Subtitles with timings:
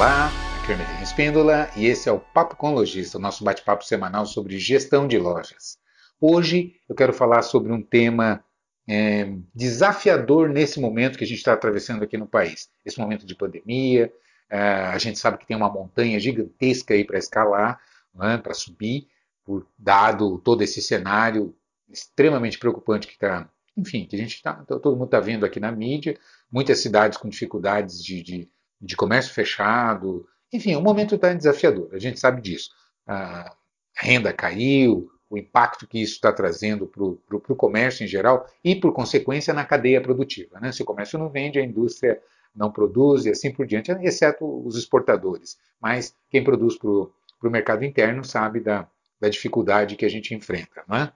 [0.00, 0.30] Olá,
[0.62, 3.84] aqui é o Medellín Espíndola e esse é o Papo com Lojista, o nosso bate-papo
[3.84, 5.76] semanal sobre gestão de lojas.
[6.18, 8.42] Hoje eu quero falar sobre um tema
[8.88, 12.70] é, desafiador nesse momento que a gente está atravessando aqui no país.
[12.82, 14.10] Esse momento de pandemia,
[14.48, 17.78] é, a gente sabe que tem uma montanha gigantesca aí para escalar,
[18.22, 19.06] é, para subir,
[19.44, 21.54] por, dado todo esse cenário
[21.90, 25.70] extremamente preocupante que está, enfim, que a gente está, todo mundo está vendo aqui na
[25.70, 26.18] mídia,
[26.50, 30.26] muitas cidades com dificuldades de, de de comércio fechado.
[30.52, 32.70] Enfim, o momento está desafiador, a gente sabe disso.
[33.06, 33.54] A
[33.94, 38.92] renda caiu, o impacto que isso está trazendo para o comércio em geral e, por
[38.92, 40.58] consequência, na cadeia produtiva.
[40.58, 40.72] Né?
[40.72, 42.20] Se o comércio não vende, a indústria
[42.54, 45.56] não produz e assim por diante, exceto os exportadores.
[45.80, 47.12] Mas quem produz para o
[47.44, 48.88] mercado interno sabe da,
[49.20, 50.82] da, dificuldade que a gente enfrenta.
[50.88, 51.12] Não é?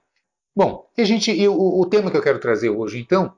[0.54, 3.34] Bom, a gente, o, o tema que eu quero trazer hoje, então,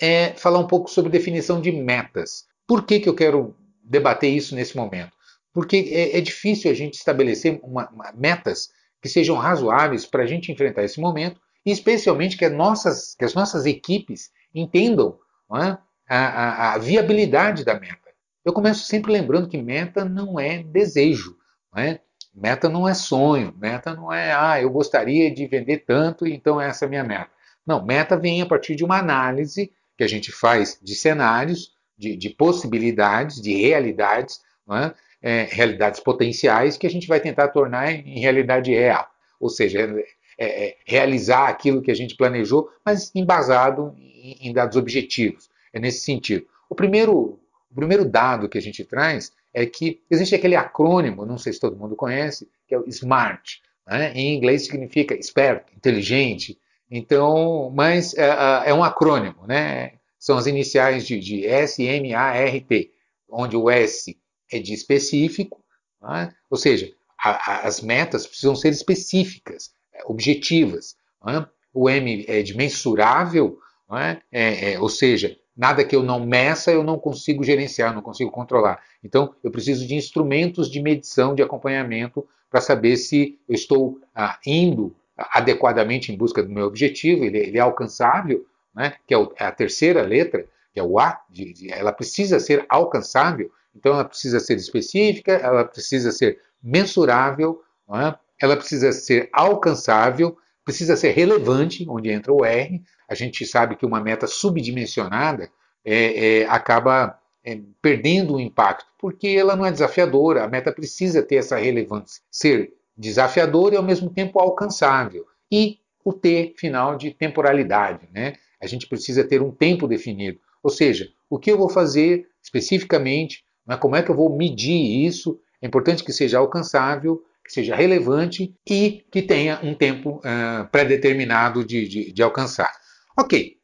[0.00, 2.48] é falar um pouco sobre definição de metas.
[2.66, 5.12] Por que, que eu quero debater isso nesse momento?
[5.52, 10.26] Porque é, é difícil a gente estabelecer uma, uma, metas que sejam razoáveis para a
[10.26, 15.18] gente enfrentar esse momento, especialmente que, nossas, que as nossas equipes entendam
[15.54, 18.10] é, a, a, a, viabilidade da meta.
[18.44, 21.36] Eu começo sempre lembrando que meta não é desejo,
[21.72, 22.00] não é?
[22.34, 26.84] meta não é sonho, meta não é, ah, eu gostaria de vender tanto, então essa
[26.84, 27.30] é a minha meta.
[27.66, 32.16] Não, meta vem a partir de uma análise que a gente faz de cenários de,
[32.16, 34.94] de possibilidades, de realidades, é?
[35.26, 39.08] É, realidades potenciais que a gente vai tentar tornar em realidade real.
[39.40, 40.04] Ou seja, é,
[40.36, 45.48] é, é, realizar aquilo que a gente planejou, mas embasado em, em dados objetivos.
[45.72, 46.46] É nesse sentido.
[46.68, 51.38] O primeiro, o primeiro dado que a gente traz é que existe aquele acrônimo, não
[51.38, 53.62] sei se todo mundo conhece, que é o SMART.
[53.86, 54.12] Né?
[54.14, 56.58] Em inglês significa esperto, inteligente.
[56.90, 58.28] Então, mas é,
[58.66, 59.92] é um acrônimo, né?
[60.24, 62.90] São as iniciais de, de S-M-A-R-T,
[63.28, 64.18] onde o S
[64.50, 65.62] é de específico,
[66.02, 66.32] é?
[66.48, 66.90] ou seja,
[67.22, 70.96] a, a, as metas precisam ser específicas, é, objetivas.
[71.28, 71.44] É?
[71.74, 73.58] O M é de mensurável,
[73.92, 74.16] é?
[74.32, 74.72] é?
[74.72, 78.82] É, ou seja, nada que eu não meça eu não consigo gerenciar, não consigo controlar.
[79.04, 84.38] Então, eu preciso de instrumentos de medição, de acompanhamento, para saber se eu estou ah,
[84.46, 89.44] indo adequadamente em busca do meu objetivo, ele, ele é alcançável, né, que é, é,
[89.44, 94.04] a terceira letra, que é o A, de, de, ela precisa ser alcançável, então ela
[94.04, 98.14] precisa ser específica, ela precisa ser mensurável, é?
[98.40, 102.82] ela precisa ser alcançável, precisa ser relevante, onde entra o R.
[103.08, 105.50] A gente sabe que uma meta subdimensionada
[105.84, 111.22] é, é, acaba é, perdendo o impacto, porque ela não é desafiadora, a meta precisa
[111.22, 115.26] ter essa relevância, ser desafiadora e ao mesmo tempo alcançável.
[115.52, 118.34] E o T final de temporalidade, né?
[118.64, 120.38] A gente precisa ter um tempo definido.
[120.62, 125.06] Ou seja, o que eu vou fazer especificamente, né, como é que eu vou medir
[125.06, 125.40] isso.
[125.60, 131.64] É importante que seja alcançável, que seja relevante e que tenha um tempo uh, pré-determinado
[131.64, 132.70] de, de, de, alcançar.
[133.18, 133.56] Ok,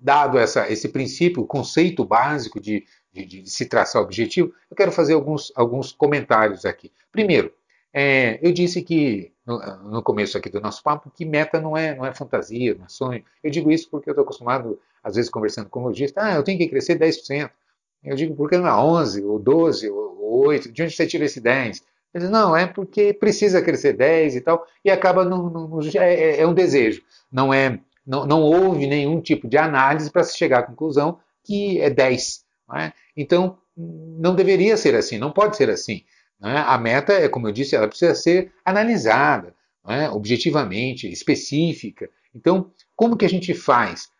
[0.00, 4.90] dado essa, esse princípio, o conceito básico de, de, de, se traçar objetivo, eu quero
[4.90, 6.92] fazer alguns, alguns comentários aqui.
[7.12, 7.52] Primeiro,
[7.96, 11.94] é, eu disse que no, no, começo aqui do nosso papo que meta não é,
[11.94, 13.24] não é fantasia, não é sonho.
[13.42, 16.42] Eu digo isso porque eu estou acostumado, às vezes, conversando com o lojista, ah, eu
[16.42, 17.48] tenho que crescer 10%.
[18.02, 20.72] Eu digo, por que não é 11, ou 12, ou 8?
[20.72, 21.84] De onde você tira esse 10?
[22.12, 26.40] Ele não, é porque precisa crescer 10 e tal, e acaba no, no é, é,
[26.40, 27.00] é, um desejo.
[27.30, 31.80] Não é, não, não houve nenhum tipo de análise para se chegar à conclusão que
[31.80, 32.44] é 10.
[32.68, 32.92] Não é?
[33.16, 36.02] Então, não deveria ser assim, não pode ser assim.
[36.44, 36.58] Né?
[36.58, 39.54] A meta, é como eu disse, ela precisa ser analisada,
[39.88, 40.10] é?
[40.10, 42.10] objetivamente, específica.
[42.34, 44.10] Então, como que a gente faz?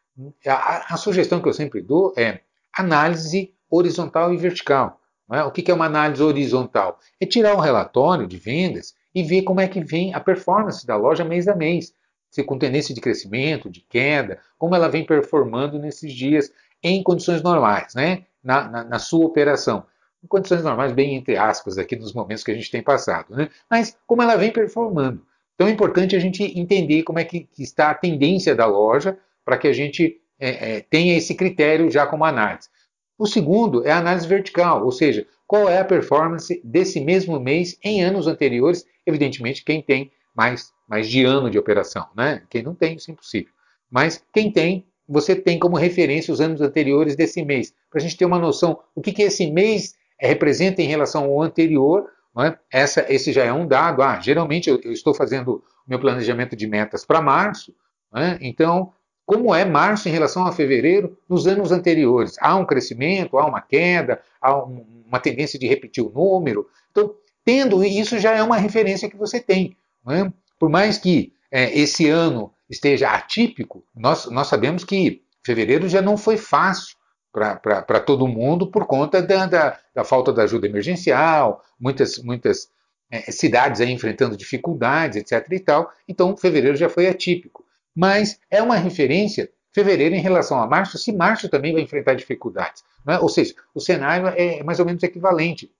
[0.46, 2.40] A, a, sugestão que eu sempre dou é
[2.78, 4.98] análise horizontal e vertical.
[5.30, 5.42] É?
[5.42, 6.98] O que, que é uma análise horizontal?
[7.20, 10.96] É tirar um relatório de vendas e ver como é que vem a performance da
[10.96, 11.92] loja mês a mês.
[12.30, 16.50] Se com tendência de crescimento, de queda, como ela vem performando nesses dias
[16.82, 18.24] em condições normais, né?
[18.42, 19.84] na, na, na sua operação
[20.24, 23.36] em condições normais, bem entre aspas, aqui nos momentos que a gente tem passado.
[23.36, 23.50] Né?
[23.70, 25.22] Mas como ela vem performando.
[25.54, 29.18] Então é importante a gente entender como é que, que está a tendência da loja
[29.44, 32.68] para que a gente é, é, tenha esse critério já como análise.
[33.16, 37.78] O segundo é a análise vertical, ou seja, qual é a performance desse mesmo mês
[37.84, 42.42] em anos anteriores, evidentemente quem tem mais, mais de ano de operação, né?
[42.50, 43.52] Quem não tem, isso é impossível.
[43.88, 48.16] Mas quem tem, você tem como referência os anos anteriores desse mês, para a gente
[48.16, 52.06] ter uma noção o que, que esse mês representa em relação ao anterior.
[52.38, 52.56] É?
[52.70, 54.02] Essa, esse já é um dado.
[54.02, 57.74] Ah, geralmente eu, eu estou fazendo meu planejamento de metas para março,
[58.14, 58.38] é?
[58.40, 58.92] então
[59.26, 62.36] como é março em relação a fevereiro nos anos anteriores.
[62.40, 66.68] Há um crescimento, há uma queda, há uma tendência de repetir o número.
[66.90, 67.14] Então,
[67.44, 69.76] tendo isso já é uma referência que você tem.
[70.10, 70.30] É?
[70.58, 76.16] Por mais que é, esse ano esteja atípico, nós, nós sabemos que fevereiro já não
[76.16, 76.96] foi fácil
[77.34, 82.70] para todo mundo por conta da, da, da, falta da ajuda emergencial, muitas, muitas
[83.10, 85.44] é, cidades enfrentando dificuldades, etc.
[85.50, 85.90] e tal.
[86.08, 87.64] Então, fevereiro já foi atípico.
[87.92, 92.84] Mas é uma referência, fevereiro em relação a março, se março também vai enfrentar dificuldades.
[93.08, 93.18] É?
[93.18, 95.70] Ou seja, o cenário é mais ou menos equivalente.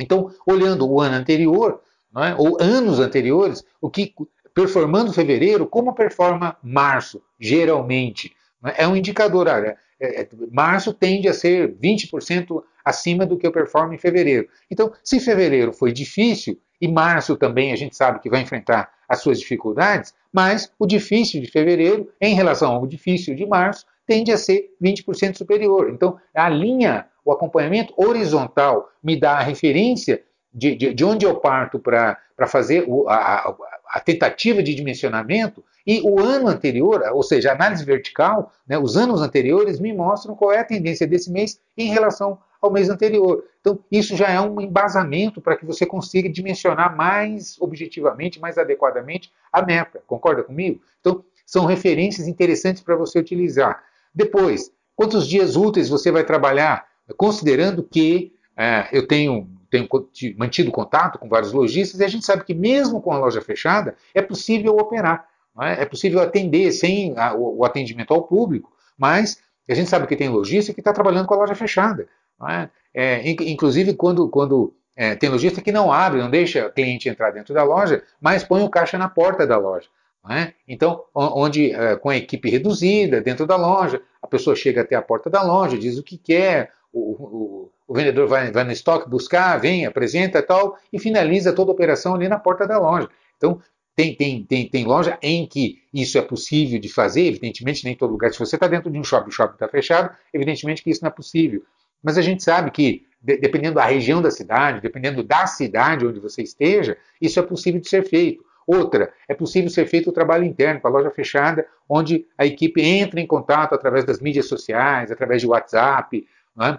[0.00, 1.82] Então, olhando o ano anterior,
[2.16, 2.34] é?
[2.36, 4.14] ou anos anteriores, o que
[4.54, 8.34] performando fevereiro, como performa março, geralmente?
[8.64, 8.84] É?
[8.84, 13.52] é um indicador, olha, é, é, março tende a ser 20% acima do que eu
[13.52, 14.48] performo em fevereiro.
[14.70, 19.20] Então, se fevereiro foi difícil, e março também a gente sabe que vai enfrentar as
[19.20, 24.36] suas dificuldades, mas o difícil de fevereiro, em relação ao difícil de março, tende a
[24.36, 25.90] ser 20% superior.
[25.90, 30.22] Então, a linha, o acompanhamento horizontal me dá a referência
[30.54, 32.16] de, de, de onde eu parto para
[32.46, 33.56] fazer o, a,
[33.90, 38.96] a, tentativa de dimensionamento, e o ano anterior, ou seja, a análise vertical, né, os
[38.96, 43.44] anos anteriores me mostram qual é a tendência desse mês em relação ao mês anterior.
[43.60, 49.30] Então, isso já é um embasamento para que você consiga dimensionar mais objetivamente, mais adequadamente
[49.52, 50.02] a meta.
[50.06, 50.80] Concorda comigo?
[51.00, 53.82] Então, são referências interessantes para você utilizar.
[54.14, 56.86] Depois, quantos dias úteis você vai trabalhar?
[57.18, 59.88] Considerando que é, eu tenho, tenho
[60.36, 63.96] mantido contato com vários lojistas e a gente sabe que mesmo com a loja fechada
[64.14, 65.26] é possível operar,
[65.60, 65.82] é?
[65.82, 65.84] é?
[65.84, 70.28] possível atender sem a, o, o atendimento ao público, mas a gente sabe que tem
[70.28, 72.06] lojista que está trabalhando com a loja fechada.
[72.48, 72.68] É?
[72.94, 77.32] É, inclusive, quando, quando é, tem lojista que não abre, não deixa o cliente entrar
[77.32, 79.88] dentro da loja, mas põe o caixa na porta da loja.
[80.30, 80.54] É?
[80.66, 85.02] Então, onde é, com a equipe reduzida dentro da loja, a pessoa chega até a
[85.02, 89.10] porta da loja, diz o que quer, o, o, o vendedor vai, vai no estoque
[89.10, 93.08] buscar, vem, apresenta tal, e finaliza toda a operação ali na porta da loja.
[93.36, 93.60] Então,
[93.96, 97.96] tem, tem, tem, tem loja em que isso é possível de fazer, evidentemente, nem em
[97.96, 98.32] todo lugar.
[98.32, 101.08] Se você está dentro de um shopping, o shopping está fechado, evidentemente que isso não
[101.08, 101.62] é possível.
[102.02, 106.20] Mas a gente sabe que, de, dependendo da região da cidade, dependendo da cidade onde
[106.20, 108.44] você esteja, isso é possível de ser feito.
[108.66, 112.80] Outra, é possível ser feito o trabalho interno, com a loja fechada, onde a equipe
[112.80, 116.26] entra em contato através das mídias sociais, através de WhatsApp,
[116.56, 116.78] né,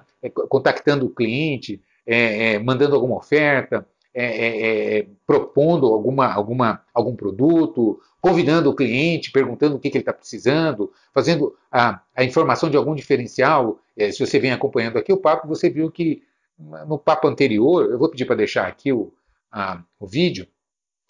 [0.50, 7.16] contactando o cliente, é, é, mandando alguma oferta, é, é, é, propondo alguma, alguma, algum
[7.16, 12.70] produto, convidando o cliente, perguntando o que, que ele está precisando, fazendo a, a, informação
[12.70, 13.78] de algum diferencial.
[13.98, 16.24] É, se você vem acompanhando aqui o papo, você viu que
[16.88, 19.14] no papo anterior, eu vou pedir para deixar aqui o,
[19.52, 20.48] a, o vídeo,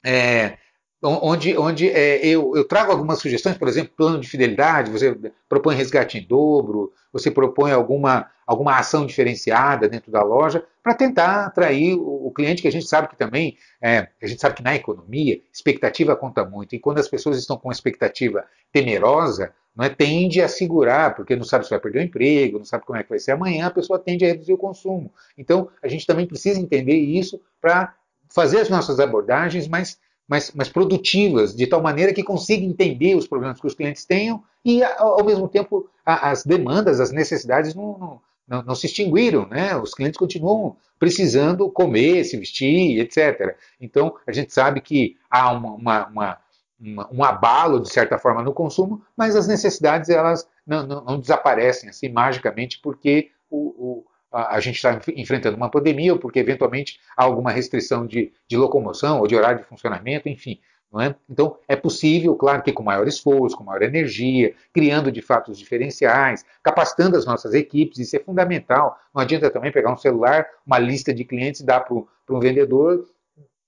[0.03, 0.57] é,
[1.05, 5.15] onde, onde é, eu, eu, trago algumas sugestões, por exemplo, plano de fidelidade, você
[5.47, 11.45] propõe resgate em dobro, você propõe alguma, alguma ação diferenciada dentro da loja para tentar
[11.45, 14.63] atrair o, o, cliente, que a gente sabe que também, é, a gente sabe que
[14.63, 19.89] na economia, expectativa conta muito, e quando as pessoas estão com expectativa temerosa, não é,
[19.89, 23.03] tende a segurar, porque não sabe se vai perder o emprego, não sabe como é
[23.03, 25.13] que vai ser amanhã, a pessoa tende a reduzir o consumo.
[25.37, 27.93] Então, a gente também precisa entender isso para
[28.33, 33.27] fazer as nossas abordagens mais mas, mas produtivas, de tal maneira que consiga entender os
[33.27, 38.19] problemas que os clientes tenham e, ao mesmo tempo, a, as demandas, as necessidades não,
[38.47, 39.47] não, não, se extinguiram.
[39.47, 39.75] Né?
[39.77, 43.55] Os clientes continuam precisando comer, se vestir, etc.
[43.79, 46.37] Então, a gente sabe que há uma, uma,
[46.79, 51.19] uma, um abalo, de certa forma, no consumo, mas as necessidades elas não, não, não
[51.19, 53.57] desaparecem assim magicamente porque o,
[53.99, 54.05] o
[54.35, 59.19] a gente está enfrentando uma pandemia ou porque eventualmente há alguma restrição de, de locomoção
[59.19, 60.59] ou de horário de funcionamento, enfim.
[60.97, 61.13] É?
[61.29, 65.59] Então, é possível, claro que com maior esforço, com maior energia, criando de fato os
[65.59, 68.97] diferenciais, capacitando as nossas equipes, isso é fundamental.
[69.13, 71.95] Não adianta também pegar um celular, uma lista de clientes e dar para
[72.29, 73.05] um vendedor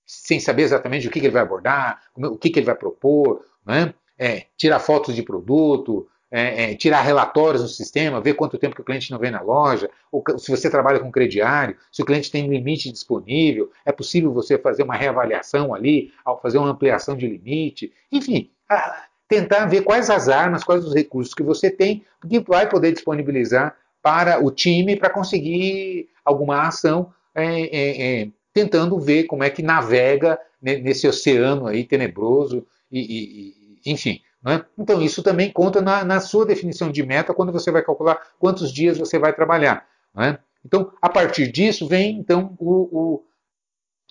[0.06, 3.44] sem saber exatamente o que, que ele vai abordar, o que, que ele vai propor,
[3.68, 3.92] é?
[4.20, 8.82] É, tirar fotos de produto, é, é, tirar relatórios no sistema, ver quanto tempo que
[8.82, 12.30] o cliente não vem na loja, ou se você trabalha com crediário, se o cliente
[12.30, 17.26] tem limite disponível, é possível você fazer uma reavaliação ali, ao fazer uma ampliação de
[17.26, 22.40] limite, enfim, a, tentar ver quais as armas, quais os recursos que você tem, que
[22.40, 29.24] vai poder disponibilizar para o time para conseguir alguma ação, é, é, é, tentando ver
[29.24, 34.20] como é que navega nesse oceano aí tenebroso e, e, e enfim.
[34.42, 34.64] Né?
[34.78, 38.72] Então, isso também conta na, na, sua definição de meta quando você vai calcular quantos
[38.72, 39.86] dias você vai trabalhar.
[40.14, 40.38] Né?
[40.64, 43.24] Então, a partir disso vem então o, o,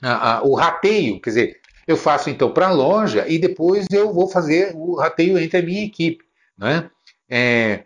[0.03, 4.13] a, a, o rateio, quer dizer, eu faço então para a loja e depois eu
[4.13, 6.25] vou fazer o rateio entre a minha equipe.
[6.57, 6.89] Né?
[7.29, 7.83] é,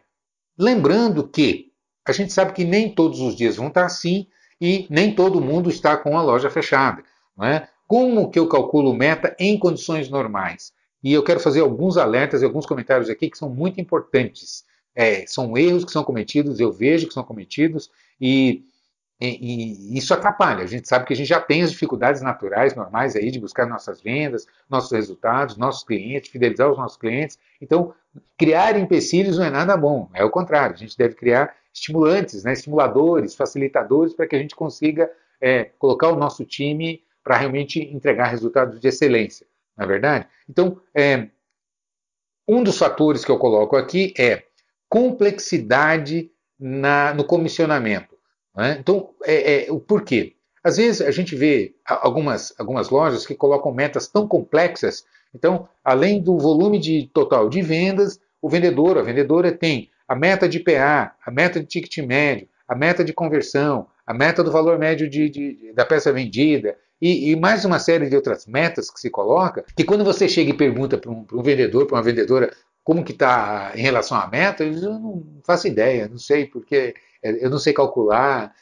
[0.57, 1.71] lembrando que
[2.05, 4.27] a gente sabe que nem todos os dias vão estar assim
[4.59, 7.03] e nem todo mundo está com a loja fechada.
[7.41, 7.67] É?
[7.87, 10.73] Como que eu calculo meta em condições normais?
[11.03, 14.63] E eu quero fazer alguns alertas e alguns comentários aqui que são muito importantes.
[14.93, 17.89] É, são erros que são cometidos, eu vejo que são cometidos,
[18.19, 18.63] e,
[19.19, 20.63] e, e, isso atrapalha.
[20.63, 23.65] A gente sabe que a gente já tem as dificuldades naturais, normais aí de buscar
[23.65, 27.39] nossas vendas, nossos resultados, nossos clientes, fidelizar os nossos clientes.
[27.61, 27.93] Então,
[28.37, 30.75] criar empecilhos não é nada bom, é o contrário.
[30.75, 36.09] A gente deve criar estimulantes, né, estimuladores, facilitadores para que a gente consiga é, colocar
[36.09, 39.45] o nosso time para realmente entregar resultados de excelência,
[39.77, 40.27] não é verdade?
[40.49, 41.27] Então, é,
[42.47, 44.43] um dos fatores que eu coloco aqui é
[44.89, 48.15] complexidade na, no comissionamento.
[48.55, 48.77] Né?
[48.79, 49.67] Então, é, é?
[50.63, 55.05] Às vezes a gente vê algumas, algumas lojas que colocam metas tão complexas.
[55.33, 60.47] Então, além do volume de total de vendas, o vendedor, a vendedora tem a meta
[60.47, 64.77] de PA, a meta de ticket médio, a meta de conversão, a meta do valor
[64.77, 68.99] médio de, de, da peça vendida e, e, mais uma série de outras metas que
[68.99, 72.53] se coloca, que quando você chega e pergunta para um, um, vendedor, para uma vendedora,
[72.83, 76.93] como que está em relação à meta, eu não faço ideia, não sei, porque
[77.23, 78.53] eu não sei calcular.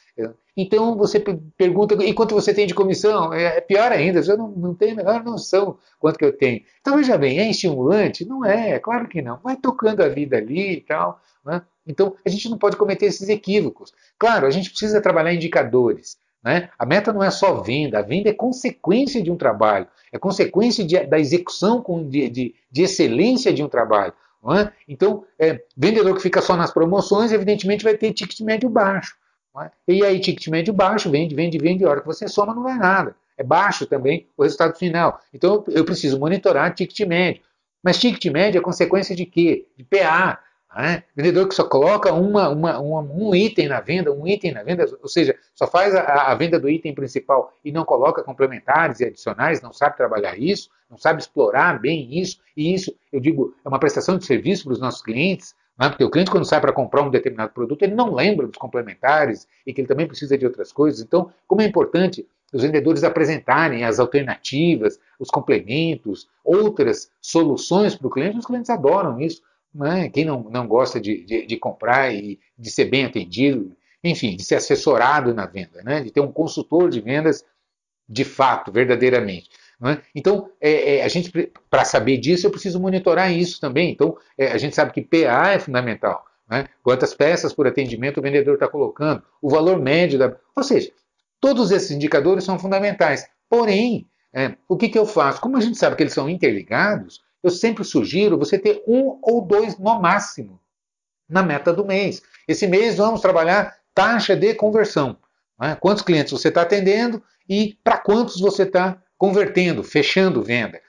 [0.56, 1.22] Então você
[1.56, 3.32] pergunta, e quanto você tem de comissão?
[3.32, 6.62] É, é pior ainda, eu não, não tenho a menor noção quanto que eu tenho.
[6.80, 8.24] Então veja bem, é estimulante?
[8.24, 9.38] Não é, é claro que não.
[9.38, 11.20] Vai tocando a vida ali e tal.
[11.44, 11.62] Né?
[11.86, 13.92] Então a gente não pode cometer esses equívocos.
[14.18, 16.18] Claro, a gente precisa trabalhar indicadores.
[16.42, 16.70] Né?
[16.78, 20.84] A meta não é só venda, a venda é consequência de um trabalho, é consequência
[20.84, 24.14] de, da execução com, de, de, de, excelência de um trabalho.
[24.58, 24.72] É?
[24.88, 29.14] Então, é, vendedor que fica só nas promoções, evidentemente vai ter ticket médio baixo.
[29.60, 29.70] É?
[29.86, 32.78] E aí, ticket médio baixo, vende, vende, vende, a hora que você soma não vai
[32.78, 33.14] nada.
[33.36, 35.20] É baixo também o resultado final.
[35.32, 37.42] Então, eu preciso monitorar ticket médio.
[37.82, 39.66] Mas ticket médio é consequência de quê?
[39.76, 40.38] De PA.
[40.76, 41.02] Né?
[41.16, 44.86] Vendedor que só coloca uma, uma, uma, um item na venda, um item na venda,
[45.02, 49.04] ou seja, só faz a, a, venda do item principal e não coloca complementares e
[49.04, 53.68] adicionais, não sabe trabalhar isso, não sabe explorar bem isso, e isso, eu digo, é
[53.68, 55.88] uma prestação de serviço para os nossos clientes, né?
[55.88, 59.48] porque o cliente, quando sai para comprar um determinado produto, ele não lembra dos complementares
[59.66, 61.00] e que ele também precisa de outras coisas.
[61.00, 68.10] Então, como é importante os vendedores apresentarem as alternativas, os complementos, outras soluções para o
[68.10, 69.42] cliente, os clientes adoram isso.
[69.74, 70.08] Né?
[70.08, 74.44] Quem não, não gosta de, de, de, comprar e de ser bem atendido, enfim, de
[74.44, 76.02] ser assessorado na venda, né?
[76.02, 77.44] de ter um consultor de vendas
[78.08, 79.48] de fato, verdadeiramente.
[79.82, 79.98] É?
[80.14, 81.30] Então, é, é, a gente,
[81.70, 83.90] para saber disso, eu preciso monitorar isso também.
[83.90, 86.24] Então, é, a gente sabe que PA é fundamental.
[86.48, 86.66] Né?
[86.82, 90.36] Quantas peças por atendimento o vendedor está colocando, o valor médio da.
[90.54, 90.90] Ou seja,
[91.40, 93.26] todos esses indicadores são fundamentais.
[93.48, 95.40] Porém, é, o que, que eu faço?
[95.40, 99.42] Como a gente sabe que eles são interligados, eu sempre sugiro você ter um ou
[99.42, 100.60] dois no máximo
[101.28, 102.22] na meta do mês.
[102.46, 105.16] Esse mês vamos trabalhar taxa de conversão.
[105.58, 105.76] Né?
[105.80, 110.80] Quantos clientes você está atendendo e para quantos você está convertendo, fechando venda.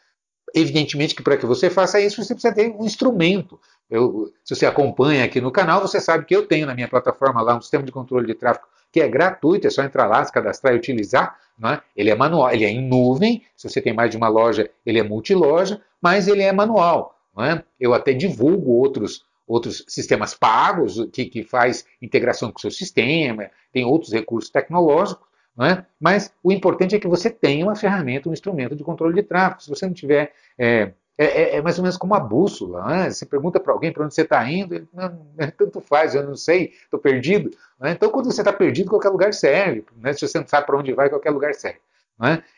[0.53, 3.60] Evidentemente que para que você faça isso, você precisa ter um instrumento.
[3.89, 7.41] Eu, se você acompanha aqui no canal, você sabe que eu tenho na minha plataforma
[7.41, 10.31] lá um sistema de controle de tráfego que é gratuito, é só entrar lá, se
[10.31, 11.38] cadastrar e utilizar.
[11.58, 11.81] Não é?
[11.96, 13.43] Ele é manual, ele é em nuvem.
[13.55, 17.17] Se você tem mais de uma loja, ele é multiloja mas ele é manual.
[17.39, 17.63] É?
[17.79, 23.50] Eu até divulgo outros, outros sistemas pagos que, que faz integração com o seu sistema,
[23.72, 25.25] tem outros recursos tecnológicos,
[25.60, 25.86] é?
[26.00, 29.63] mas o importante é que você tenha uma ferramenta, um instrumento de controle de tráfego.
[29.63, 30.34] Se você não tiver.
[30.58, 33.05] É, é, é, é mais ou menos como a bússola.
[33.05, 33.10] É?
[33.10, 36.36] Você pergunta para alguém para onde você está indo, ele, não, tanto faz, eu não
[36.36, 37.51] sei, estou perdido.
[37.81, 37.91] É?
[37.91, 39.86] Então, quando você está perdido, qualquer lugar serve.
[39.98, 40.13] Né?
[40.13, 41.79] Se você não sabe para onde vai, qualquer lugar serve.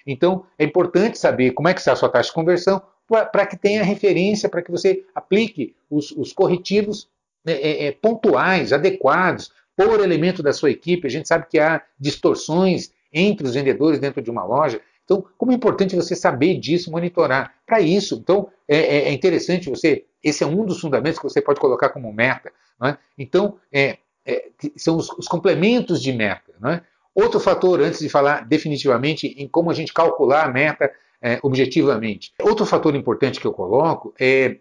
[0.06, 3.58] Então, é importante saber como é que está a sua taxa de conversão, para que
[3.58, 7.08] tenha referência, para que você aplique os, os corretivos
[7.46, 11.08] né, é, é, pontuais, adequados, por elemento da sua equipe.
[11.08, 14.82] A gente sabe que há distorções entre os vendedores dentro de uma loja.
[15.04, 17.54] Então, como é importante você saber disso, monitorar.
[17.66, 20.06] Para isso, então, é, é, é, interessante você.
[20.24, 22.52] Esse é um dos fundamentos que você pode colocar como meta.
[22.84, 22.98] É?
[23.18, 24.46] Então, é, é,
[24.78, 26.54] são os, os, complementos de meta.
[26.66, 26.82] É?
[27.14, 30.92] Outro fator, antes de falar definitivamente em como a gente calcular a meta,
[31.24, 32.34] é, objetivamente.
[32.42, 34.58] Outro fator importante que eu coloco é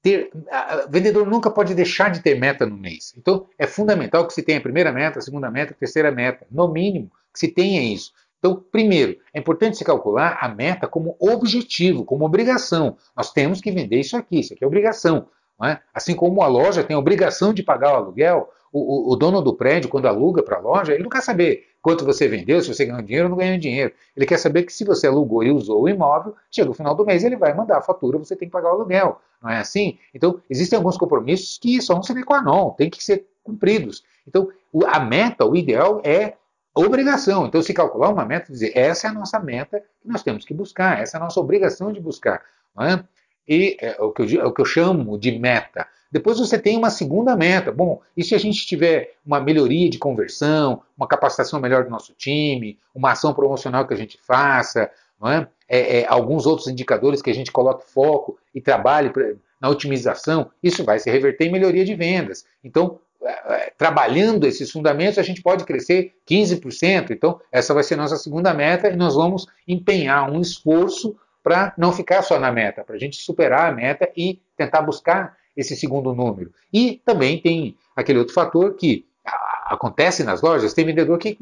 [0.00, 0.30] ter.
[0.86, 3.12] O vendedor nunca pode deixar de ter meta no mês.
[3.18, 6.46] Então, é fundamental que se tenha a primeira meta, a segunda meta, a terceira meta.
[6.50, 8.10] No mínimo, que se tenha isso.
[8.38, 12.96] Então, primeiro, é importante se calcular a meta como objetivo, como obrigação.
[13.14, 15.28] Nós temos que vender isso aqui, isso aqui é obrigação.
[15.62, 15.78] É?
[15.92, 19.54] Assim como a loja tem a obrigação de pagar o aluguel, o, o, dono do
[19.54, 22.84] prédio, quando aluga para a loja, ele não quer saber quanto você vendeu, se você
[22.84, 23.92] ganhou dinheiro ou não ganhou dinheiro.
[24.16, 27.04] Ele quer saber que se você alugou e usou o imóvel, chega o final do
[27.04, 29.20] mês, ele vai mandar a fatura, você tem que pagar o aluguel.
[29.42, 29.98] Não é assim?
[30.14, 34.04] Então, existem alguns compromissos que são sine qua non, tem que ser cumpridos.
[34.26, 34.48] Então,
[34.86, 36.34] a meta, o ideal é
[36.74, 37.46] obrigação.
[37.46, 40.54] Então, se calcular uma meta, dizer essa é a nossa meta que nós temos que
[40.54, 42.42] buscar, essa é a nossa obrigação de buscar.
[42.76, 43.04] Não é?
[43.50, 45.84] E é, o, que eu, é o que eu chamo de meta.
[46.12, 47.72] Depois você tem uma segunda meta.
[47.72, 52.14] Bom, e se a gente tiver uma melhoria de conversão, uma capacitação melhor do nosso
[52.14, 54.88] time, uma ação promocional que a gente faça,
[55.26, 55.46] é?
[55.68, 60.50] É, é, alguns outros indicadores que a gente coloque foco e trabalhe pra, na otimização,
[60.62, 62.44] isso vai se reverter em melhoria de vendas.
[62.64, 67.10] Então, é, é, trabalhando esses fundamentos, a gente pode crescer 15%.
[67.10, 71.92] Então, essa vai ser nossa segunda meta e nós vamos empenhar um esforço para não
[71.92, 76.14] ficar só na meta, para a gente superar a meta e tentar buscar esse segundo
[76.14, 76.52] número.
[76.72, 79.06] E também tem aquele outro fator que
[79.66, 81.36] acontece nas lojas, tem vendedor que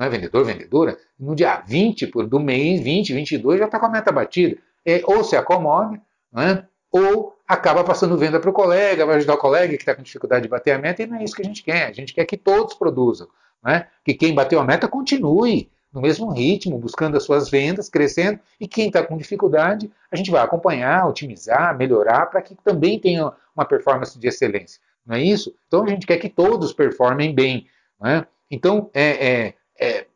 [0.00, 3.90] não é vendedor, vendedora, no dia 20 do mês, 20, 22, já está com a
[3.90, 4.56] meta batida.
[4.84, 6.00] É, ou se acomoda,
[6.38, 6.64] é?
[6.90, 10.44] ou acaba passando venda para o colega, vai ajudar o colega que está com dificuldade
[10.44, 11.86] de bater a meta, e não é isso que a gente quer.
[11.86, 13.28] A gente quer que todos produzam.
[13.66, 13.84] É?
[14.02, 18.68] Que quem bateu a meta continue no mesmo ritmo, buscando as suas vendas, crescendo, e
[18.68, 23.64] quem está com dificuldade, a gente vai acompanhar, otimizar, melhorar, para que também tenha uma
[23.64, 24.80] performance de excelência.
[25.04, 25.54] Não é isso?
[25.66, 27.66] Então a gente quer que todos performem bem.
[28.04, 28.24] É?
[28.50, 30.06] Então, é, é, é,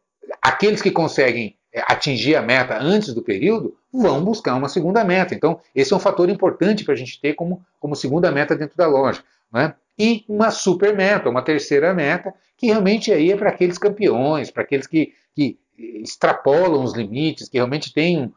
[0.40, 5.35] aqueles que conseguem é, atingir a meta antes do período vão buscar uma segunda meta.
[5.35, 8.76] Então, esse é um fator importante para a gente ter como, como segunda meta dentro
[8.76, 9.23] da loja.
[9.52, 9.75] Né?
[9.99, 14.62] E uma super meta, uma terceira meta, que realmente aí é para aqueles campeões, para
[14.62, 18.33] aqueles que, que extrapolam os limites, que realmente têm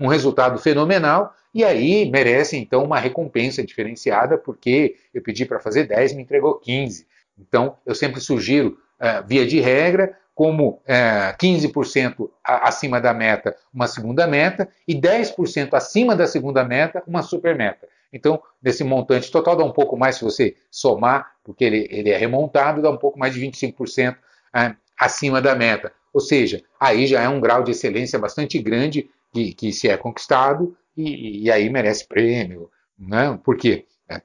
[0.00, 5.84] um, resultado fenomenal, e aí merecem então uma recompensa diferenciada, porque eu pedi para fazer
[5.84, 7.06] 10, me entregou 15.
[7.38, 13.86] Então, eu sempre sugiro, uh, via de regra, como é, 15% acima da meta, uma
[13.86, 17.86] segunda meta, e 10% acima da segunda meta, uma super meta.
[18.12, 22.16] Então, nesse montante total, dá um pouco mais se você somar, porque ele, ele é
[22.16, 24.16] remontado, dá um pouco mais de 25%
[24.54, 25.92] é, acima da meta.
[26.12, 29.96] Ou seja, aí já é um grau de excelência bastante grande que, que se é
[29.96, 32.70] conquistado e, e aí merece prêmio.
[32.98, 33.38] Né?
[33.42, 33.86] Por quê?
[34.08, 34.20] É,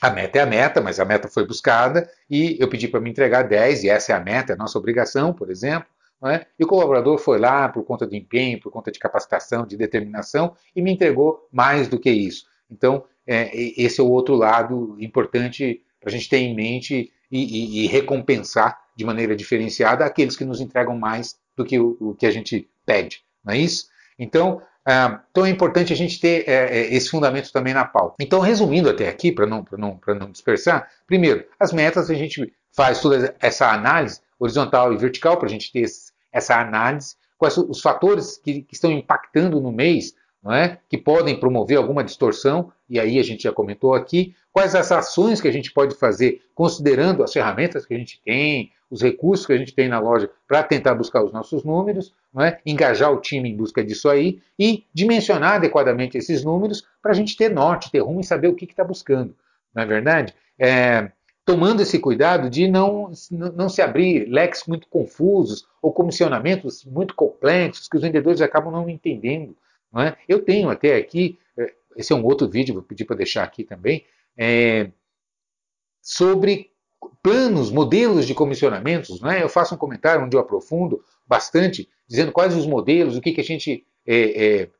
[0.00, 3.10] a meta é a meta, mas a meta foi buscada e eu pedi para me
[3.10, 5.88] entregar 10 e essa é a meta, é a nossa obrigação, por exemplo.
[6.24, 6.46] É?
[6.58, 10.56] E o colaborador foi lá por conta de empenho, por conta de capacitação, de determinação
[10.74, 12.46] e me entregou mais do que isso.
[12.70, 17.82] Então, é, esse é o outro lado importante para a gente ter em mente e,
[17.82, 22.14] e, e recompensar de maneira diferenciada aqueles que nos entregam mais do que o, o
[22.14, 23.86] que a gente pede, não é isso?
[24.18, 28.16] Então, ah, então é importante a gente ter é, esse fundamento também na pauta.
[28.20, 33.00] Então, resumindo até aqui, para não, não, não dispersar, primeiro, as metas a gente faz
[33.00, 37.80] toda essa análise horizontal e vertical para a gente ter esse, essa análise, quais os
[37.80, 40.78] fatores que, que estão impactando no mês, não é?
[40.88, 45.40] que podem promover alguma distorção, e aí a gente já comentou aqui, quais as ações
[45.40, 49.52] que a gente pode fazer, considerando as ferramentas que a gente tem, os recursos que
[49.52, 52.58] a gente tem na loja para tentar buscar os nossos números, é?
[52.66, 57.36] engajar o time em busca disso aí e dimensionar adequadamente esses números para a gente
[57.36, 59.34] ter norte, ter rumo e saber o que está buscando.
[59.74, 60.34] Não é verdade?
[60.58, 61.10] É,
[61.44, 67.88] tomando esse cuidado de não, não se abrir leques muito confusos ou comissionamentos muito complexos
[67.88, 69.56] que os vendedores acabam não entendendo.
[69.96, 70.16] É?
[70.28, 73.64] Eu tenho até aqui, é, esse é um outro vídeo, vou pedir para deixar aqui
[73.64, 74.04] também,
[74.36, 74.90] é,
[76.02, 76.70] sobre
[77.22, 79.20] planos, modelos de comissionamentos.
[79.20, 79.42] Né?
[79.42, 83.40] Eu faço um comentário onde eu aprofundo bastante, dizendo quais os modelos, o que, que
[83.40, 84.70] a gente é, é,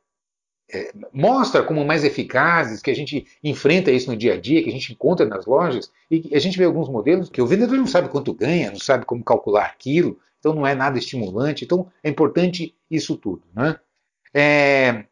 [0.71, 4.69] é, mostra como mais eficazes, que a gente enfrenta isso no dia a dia, que
[4.69, 7.87] a gente encontra nas lojas, e a gente vê alguns modelos que o vendedor não
[7.87, 11.65] sabe quanto ganha, não sabe como calcular aquilo, então não é nada estimulante.
[11.65, 13.43] Então é importante isso tudo.
[13.53, 13.79] Né?
[14.35, 15.05] É...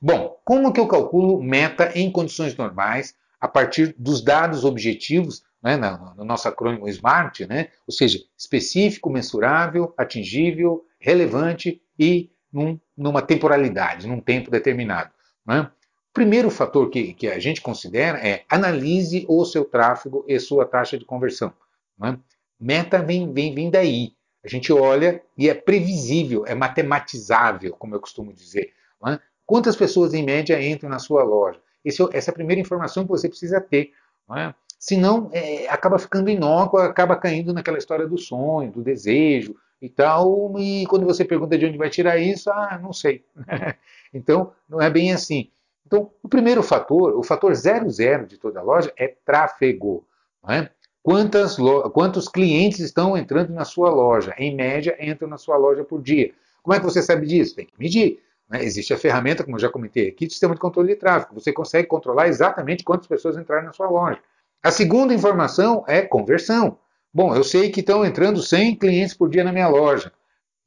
[0.00, 5.76] Bom, como que eu calculo meta em condições normais a partir dos dados objetivos né,
[6.16, 14.06] no nosso acrônimo SMART, né, ou seja, específico, mensurável, atingível, relevante e num, numa temporalidade,
[14.06, 15.10] num tempo determinado.
[15.46, 15.60] Né?
[15.60, 20.64] O primeiro fator que, que, a gente considera é analise o seu tráfego e sua
[20.64, 21.52] taxa de conversão.
[21.98, 22.18] Né?
[22.58, 24.15] Meta vem, vem, vem daí.
[24.46, 28.72] A gente olha e é previsível, é matematizável, como eu costumo dizer.
[29.02, 29.18] Né?
[29.44, 31.60] Quantas pessoas em média entram na sua loja?
[31.84, 33.92] Esse, é essa é a primeira informação que você precisa ter.
[34.28, 39.88] Não Senão, é, acaba ficando inócuo, acaba caindo naquela história do sonho, do desejo e
[39.88, 40.54] tal.
[40.60, 43.24] E quando você pergunta de onde vai tirar isso, ah, não sei.
[44.14, 45.50] então, não é bem assim.
[45.84, 50.06] Então, o primeiro fator, o fator 00 de toda a loja é tráfego.
[50.48, 50.70] É?
[51.06, 51.56] Quantas
[51.92, 54.34] quantos clientes estão entrando na sua loja.
[54.36, 56.32] Em média, entram na sua loja por dia.
[56.64, 57.54] Como é que você sabe disso?
[57.54, 58.18] Tem que medir.
[58.50, 58.64] Né?
[58.64, 61.40] Existe a ferramenta, como eu já comentei aqui, de sistema de controle de tráfego.
[61.40, 64.18] Você consegue controlar exatamente quantas pessoas entraram na sua loja.
[64.60, 66.76] A segunda informação é conversão.
[67.14, 70.12] Bom, eu sei que estão entrando 100 clientes por dia na minha loja.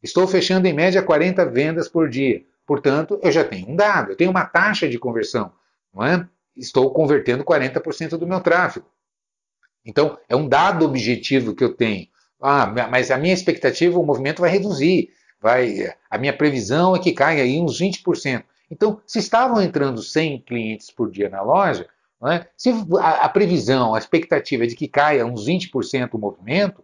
[0.02, 2.46] Estou fechando em média 40 vendas por dia.
[2.66, 5.52] Portanto, eu já tenho um dado, eu tenho uma taxa de conversão.
[5.94, 6.26] Não é?
[6.56, 8.86] Estou convertendo 40% do meu tráfego.
[9.86, 12.08] Então, é um dado objetivo que eu tenho.
[12.42, 15.10] Ah, mas a minha expectativa, o movimento vai reduzir.
[15.42, 18.44] Vai, a minha previsão é que caia aí uns 20%.
[18.70, 21.88] Então, se estavam entrando 100 clientes por dia na loja,
[22.28, 22.46] é?
[22.56, 26.84] se a, a, previsão, a expectativa é de que caia uns 20% o movimento,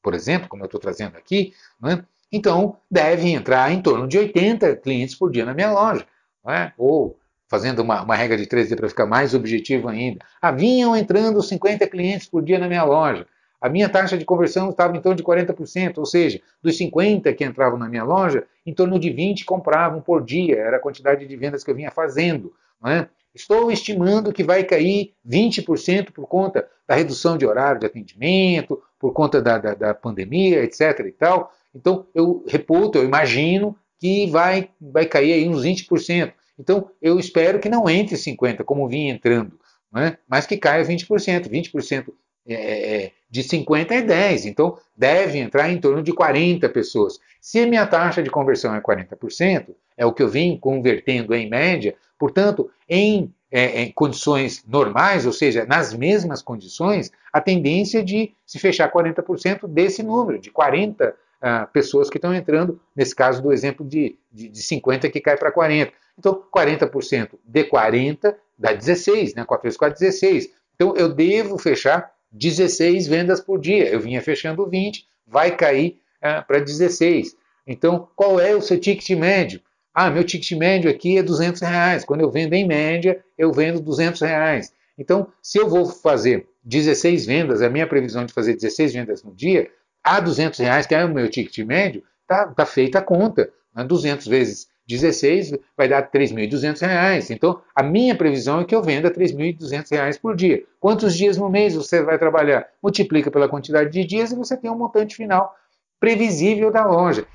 [0.00, 1.52] por exemplo, como eu estou trazendo aqui,
[1.84, 2.02] é?
[2.30, 6.06] então devem entrar em torno de 80 clientes por dia na minha loja.
[6.48, 6.72] É?
[6.78, 7.18] Ou,
[7.52, 12.26] fazendo uma, uma regra de 13 para ficar mais objetivo ainda, haviam entrando 50 clientes
[12.26, 13.26] por dia na minha loja.
[13.60, 17.44] A minha taxa de conversão estava em torno de 40%, ou seja, dos 50 que
[17.44, 21.36] entravam na minha loja, em torno de 20 compravam por dia, era a quantidade de
[21.36, 22.54] vendas que eu vinha fazendo.
[22.86, 23.06] É?
[23.34, 29.12] Estou estimando que vai cair 20% por conta da redução de horário de atendimento, por
[29.12, 31.00] conta da, da, da pandemia, etc.
[31.00, 31.52] e tal.
[31.74, 36.32] Então, eu reputo, eu imagino que vai, vai cair aí uns 20%.
[36.62, 39.58] Então, eu espero que não entre 50%, como vinha entrando,
[39.96, 40.16] é?
[40.28, 41.48] mas que caia 20%.
[41.50, 42.12] 20%
[42.46, 47.18] é, é, é, de 50 é 10, então deve entrar em torno de 40 pessoas.
[47.40, 51.50] Se a minha taxa de conversão é 40%, é o que eu vim convertendo em
[51.50, 58.02] média, portanto, em, é, em condições normais, ou seja, nas mesmas condições, a tendência é
[58.02, 63.42] de se fechar 40% desse número, de 40 ah, pessoas que estão entrando, nesse caso
[63.42, 65.92] do exemplo de, de, de 50 que cai para 40.
[66.16, 69.44] Então, 40% de 40 dá 16, né?
[69.44, 70.50] 4 vezes 4, 16.
[70.76, 73.88] Então, eu devo fechar 16 vendas por dia.
[73.88, 77.34] Eu vinha fechando 20, vai cair uh, para 16.
[77.66, 79.60] Então, qual é o seu ticket médio?
[79.92, 82.04] Ah, meu ticket médio aqui é 200 reais.
[82.04, 84.72] Quando eu vendo em média, eu vendo 200 reais.
[84.96, 89.34] Então, se eu vou fazer 16 vendas, a minha previsão de fazer 16 vendas no
[89.34, 89.68] dia,
[90.02, 93.50] a 200 reais, que é o meu ticket médio, está tá feita a conta.
[93.74, 93.84] Né?
[93.84, 97.30] 200 vezes 16 vai dar R$ 3.200.
[97.30, 100.62] Então, a minha previsão é que eu venda R$ 3.200 por dia.
[100.80, 102.66] Quantos dias no mês você vai trabalhar?
[102.82, 105.54] Multiplica pela quantidade de dias e você tem um montante final
[106.00, 107.26] previsível da loja.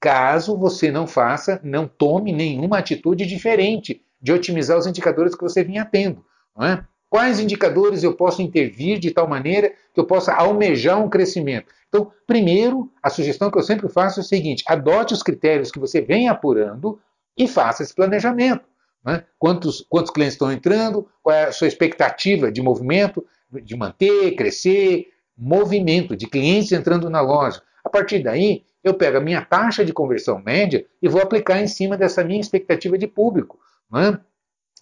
[0.00, 5.64] Caso você não faça, não tome nenhuma atitude diferente de otimizar os indicadores que você
[5.64, 6.24] vinha tendo.
[6.54, 6.84] Não é?
[7.08, 11.66] Quais indicadores eu posso intervir de tal maneira que eu possa almejar um crescimento?
[11.88, 15.78] Então, primeiro, a sugestão que eu sempre faço é o seguinte: adote os critérios que
[15.78, 16.98] você vem apurando
[17.36, 18.64] e faça esse planejamento.
[19.04, 19.24] Né?
[19.38, 21.08] Quantos, quantos clientes estão entrando?
[21.22, 23.24] Qual é a sua expectativa de movimento,
[23.62, 27.62] de manter, crescer, movimento de clientes entrando na loja.
[27.84, 31.66] A partir daí, eu pego a minha taxa de conversão média e vou aplicar em
[31.66, 33.58] cima dessa minha expectativa de público.
[33.90, 34.18] Né?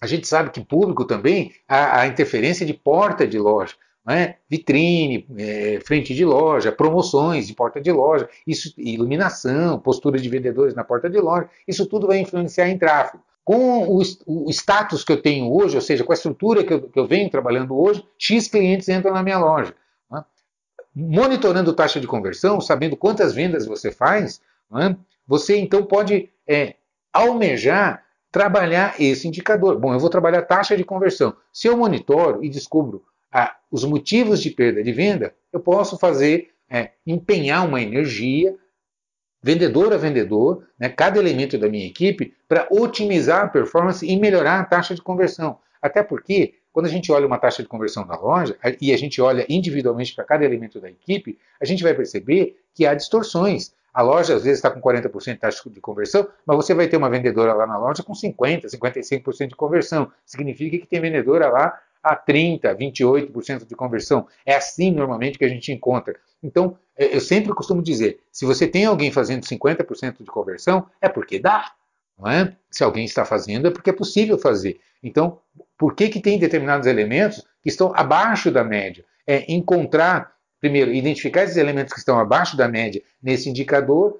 [0.01, 4.35] A gente sabe que público também, a, interferência de porta de loja, né?
[4.49, 10.75] vitrine, é, frente de loja, promoções de porta de loja, isso, iluminação, postura de vendedores
[10.75, 13.23] na porta de loja, isso tudo vai influenciar em tráfego.
[13.43, 16.81] Com o, o status que eu tenho hoje, ou seja, com a estrutura que eu,
[16.89, 19.73] que eu venho trabalhando hoje, X clientes entram na minha loja.
[20.11, 20.23] Né?
[20.93, 24.97] Monitorando taxa de conversão, sabendo quantas vendas você faz, né?
[25.27, 26.75] você então pode é,
[27.13, 28.04] almejar
[28.35, 29.79] trabalhar esse indicador.
[29.79, 31.33] Bom, eu vou trabalhar taxa de conversão.
[31.53, 36.49] Se eu monitoro e descubro ah, os motivos de perda de venda, eu posso fazer,
[36.69, 38.53] é, empenhar uma energia,
[39.41, 44.59] vendedor a vendedor, né, cada elemento da minha equipe, para otimizar a performance e melhorar
[44.59, 45.57] a taxa de conversão.
[45.81, 49.21] Até porque, quando a gente olha uma taxa de conversão da loja e a gente
[49.21, 53.73] olha individualmente para cada elemento da equipe, a gente vai perceber que há distorções.
[53.95, 56.97] A loja às vezes está com 40% de taxa de conversão, mas você vai ter
[56.97, 60.11] uma vendedora lá na loja com 50%, 55% de conversão.
[60.25, 64.27] Significa que tem vendedora lá a 30%, 28% de conversão.
[64.45, 66.13] É assim normalmente que a gente encontra.
[66.43, 71.07] Então, é, eu sempre costumo dizer: se você tem alguém fazendo 50% de conversão, é
[71.07, 71.71] porque dá.
[72.19, 72.53] Não é?
[72.69, 74.77] Se alguém está fazendo, é porque é possível fazer.
[75.01, 75.39] Então,
[75.77, 79.05] por que, que tem determinados elementos que estão abaixo da média?
[79.25, 80.34] É encontrar
[80.65, 84.19] primeiro, identificar esses elementos que estão abaixo da média nesse indicador,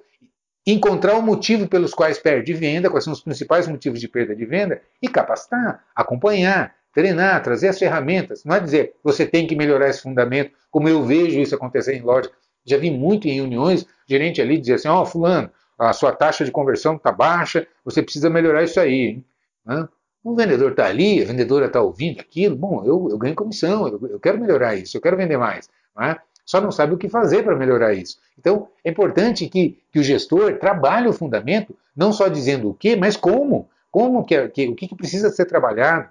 [0.64, 4.46] encontrar o motivo pelos quais perde venda, quais são os principais motivos de perda de
[4.46, 8.44] venda, e capacitar, acompanhar, treinar, trazer as ferramentas.
[8.44, 12.02] Não é dizer você tem que melhorar esse fundamento, como eu vejo isso acontecer em
[12.02, 12.30] loja.
[12.64, 16.44] Já vi muito em reuniões, gerente ali dizer assim, ó, oh, fulano, a sua taxa
[16.44, 19.20] de conversão está baixa, você precisa melhorar isso aí.
[19.64, 19.88] Né?
[20.22, 24.08] O vendedor está ali, a vendedora está ouvindo aquilo, bom, eu, eu ganho comissão, eu,
[24.08, 25.68] eu, quero melhorar isso, eu quero vender mais.
[25.96, 26.20] Não é?
[26.46, 28.18] Só não sabe o que fazer para melhorar isso.
[28.38, 32.94] Então, é importante que, que o gestor trabalhe o fundamento, não só dizendo o que,
[32.94, 33.68] mas como.
[33.90, 36.08] Como que, que o que, que precisa ser trabalhado?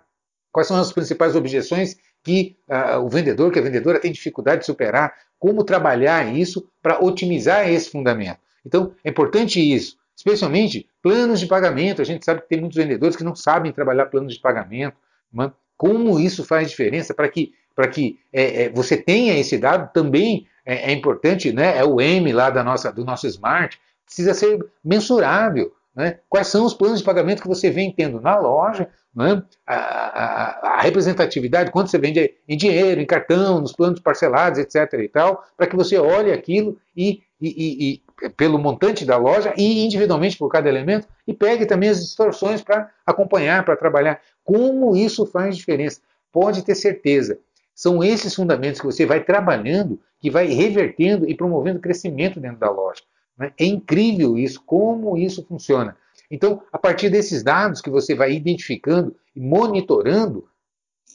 [0.52, 4.66] Quais são as principais objeções que uh, o vendedor, que a vendedora tem dificuldade de
[4.66, 5.14] superar?
[5.40, 8.40] Como trabalhar isso para otimizar esse fundamento?
[8.66, 9.98] Então, é importante isso.
[10.16, 12.02] Especialmente planos de pagamento.
[12.02, 14.98] A gente sabe que tem muitos vendedores que não sabem trabalhar planos de pagamento.
[15.32, 19.92] Mas como isso faz diferença para que, para que é, é, você tenha esse dado
[19.92, 21.78] também é, é, importante, né?
[21.78, 25.74] É o M lá da nossa, do nosso Smart, precisa ser mensurável.
[25.96, 26.20] Né?
[26.28, 28.90] Quais são os planos de pagamento que você vem tendo na loja?
[29.16, 29.42] Né?
[29.66, 35.00] A, a, a, representatividade, quanto você vende em dinheiro, em cartão, nos planos parcelados, etc.
[35.00, 39.54] e tal, para que você olhe aquilo e, e, e, e, pelo montante da loja
[39.56, 44.20] e individualmente por cada elemento e pegue também as distorções para acompanhar, para trabalhar.
[44.44, 46.02] Como isso faz diferença?
[46.30, 47.40] Pode ter certeza.
[47.76, 52.72] São esses fundamentos que você vai trabalhando que vai revertendo e promovendo crescimento dentro da
[52.72, 53.04] loja.
[53.38, 53.52] Né?
[53.60, 55.96] É incrível isso, como isso funciona.
[56.32, 60.48] Então, a partir desses dados que você vai identificando e monitorando,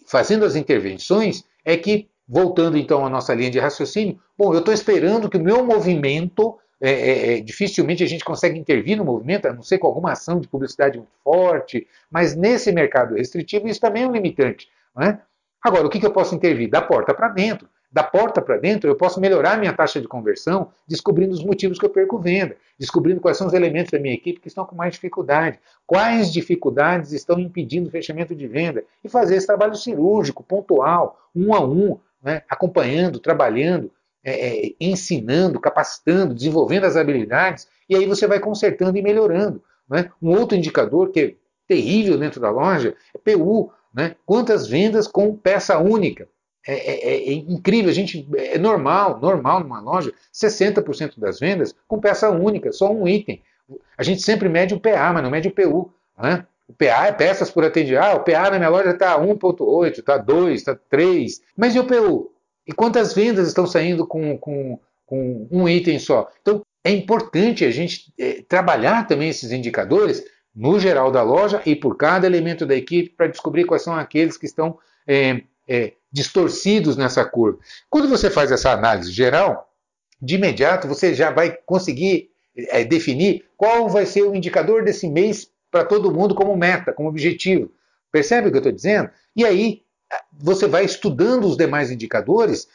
[0.06, 4.72] fazendo as intervenções, é que, voltando então à nossa linha de raciocínio, bom, eu estou
[4.72, 9.46] esperando que o meu movimento, é, é, é, dificilmente a gente consegue intervir no movimento,
[9.46, 13.80] a não ser com alguma ação de publicidade muito forte, mas nesse mercado restritivo isso
[13.80, 14.68] também é um limitante.
[14.94, 15.20] Né?
[15.62, 16.70] Agora, o que, que eu posso intervir?
[16.70, 20.70] Da porta para dentro da porta para dentro, eu posso melhorar minha taxa de conversão
[20.86, 24.40] descobrindo os motivos que eu perco venda, descobrindo quais são os elementos da minha equipe
[24.40, 29.34] que estão com mais dificuldade, quais dificuldades estão impedindo o fechamento de venda e fazer
[29.34, 33.90] esse trabalho cirúrgico, pontual, um a um, né, acompanhando, trabalhando,
[34.22, 39.60] é, é, ensinando, capacitando, desenvolvendo as habilidades e aí você vai consertando e melhorando.
[39.88, 40.10] Né?
[40.22, 41.34] Um outro indicador que é
[41.66, 44.16] terrível dentro da loja é PU, né?
[44.24, 46.28] quantas vendas com peça única.
[46.66, 51.98] É, é, é, incrível, a gente é normal, normal numa loja, 60% das vendas com
[51.98, 53.42] peça única, só um item.
[53.96, 55.90] A gente sempre mede o PA, mas não mede o PU.
[56.18, 56.44] Né?
[56.68, 58.04] O PA é peças por atendimento.
[58.04, 61.40] Ah, o PA na minha loja está 1.8, está 2, está 3.
[61.56, 62.30] Mas e o PU?
[62.66, 66.28] E quantas vendas estão saindo com, com, com um item só?
[66.42, 70.24] Então, é importante a gente é, trabalhar também esses indicadores
[70.54, 74.36] no geral da loja e por cada elemento da equipe para descobrir quais são aqueles
[74.36, 77.58] que estão é, é, distorcidos nessa curva.
[77.88, 79.72] Quando você faz essa análise geral,
[80.20, 85.50] de imediato você já vai conseguir é, definir qual vai ser o indicador desse mês
[85.70, 87.70] para todo mundo como meta, como objetivo.
[88.10, 89.10] Percebe o que eu estou dizendo?
[89.36, 89.82] E aí
[90.32, 92.68] você vai estudando os demais indicadores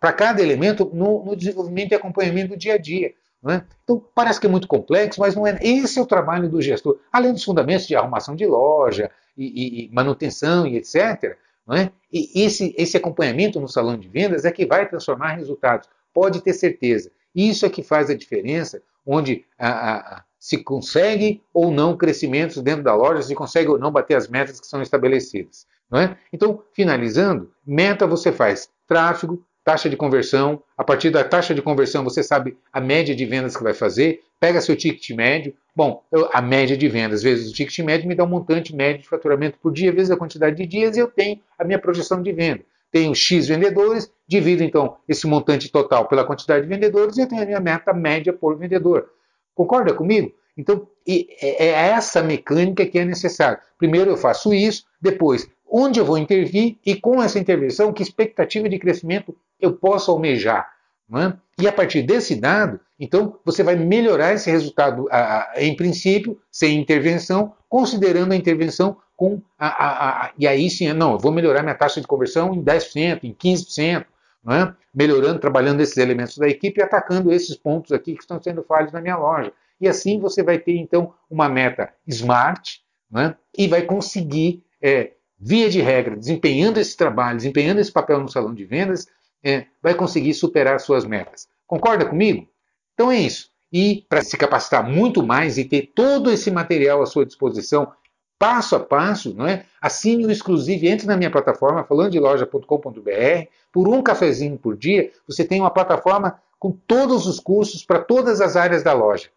[0.00, 3.14] para cada elemento no, no, desenvolvimento e acompanhamento do dia a dia.
[3.46, 3.62] É?
[3.82, 5.58] Então, parece que é muito complexo, mas não é.
[5.60, 6.98] Esse é o trabalho do gestor.
[7.12, 11.36] Além dos fundamentos de arrumação de loja e, e, e manutenção e etc.,
[11.72, 11.90] é?
[12.12, 16.52] E esse, esse acompanhamento no salão de vendas é que vai transformar resultados, pode ter
[16.52, 17.10] certeza.
[17.34, 22.62] Isso é que faz a diferença, onde a, a, a, se consegue ou não crescimentos
[22.62, 25.66] dentro da loja, se consegue ou não bater as metas que são estabelecidas.
[25.90, 26.16] Não é?
[26.32, 30.62] Então, finalizando, meta você faz tráfego, taxa de conversão.
[30.76, 34.20] A partir da taxa de conversão, você sabe a média de vendas que vai fazer,
[34.38, 35.54] pega seu ticket médio.
[35.74, 39.02] Bom, eu, a média de vendas vezes o ticket médio me dá um montante médio
[39.02, 42.22] de faturamento por dia, vezes a quantidade de dias, e eu tenho a minha projeção
[42.22, 42.60] de venda.
[42.92, 47.42] Tenho X vendedores, divido então esse montante total pela quantidade de vendedores e eu tenho
[47.42, 49.10] a minha meta média por vendedor.
[49.54, 50.32] Concorda comigo?
[50.56, 53.58] Então, é, é essa mecânica que é necessária.
[53.76, 58.68] Primeiro eu faço isso, depois onde eu vou intervir e com essa intervenção, que expectativa
[58.68, 60.72] de crescimento eu posso almejar.
[61.14, 61.32] É?
[61.62, 66.40] E a partir desse dado, então, você vai melhorar esse resultado, a, a, em princípio,
[66.50, 71.62] sem intervenção, considerando a intervenção com a, a, E aí sim, não, eu vou melhorar
[71.62, 74.06] minha taxa de conversão em 10%, em 15%,
[74.42, 74.74] não é?
[74.94, 78.92] melhorando, trabalhando esses elementos da equipe e atacando esses pontos aqui que estão sendo falhos
[78.92, 79.52] na minha loja.
[79.80, 82.80] E assim você vai ter, então, uma meta smart
[83.16, 83.34] é?
[83.56, 88.54] e vai conseguir, é, via de regra, desempenhando esse trabalho, desempenhando esse papel no salão
[88.54, 89.06] de vendas,
[89.44, 91.46] é, vai conseguir superar suas metas.
[91.66, 92.48] Concorda comigo?
[92.94, 93.50] Então é isso.
[93.70, 97.92] E para se capacitar muito mais e ter todo esse material à sua disposição,
[98.38, 99.66] passo a passo, não é?
[99.80, 105.10] assine o exclusivo, entre na minha plataforma, falando de loja.com.br, por um cafezinho por dia,
[105.26, 109.28] você tem uma plataforma com todos os cursos para todas as áreas da loja.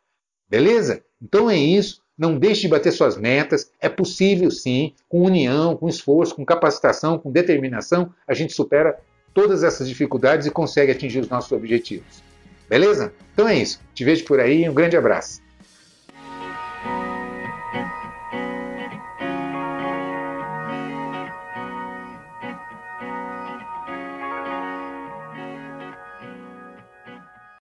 [0.50, 1.04] Beleza?
[1.22, 2.02] Então é isso.
[2.18, 3.70] Não deixe de bater suas metas.
[3.80, 8.98] É possível sim, com união, com esforço, com capacitação, com determinação, a gente supera
[9.38, 12.24] todas essas dificuldades e consegue atingir os nossos objetivos.
[12.68, 13.14] Beleza?
[13.34, 13.80] Então é isso.
[13.94, 14.68] Te vejo por aí.
[14.68, 15.44] Um grande abraço.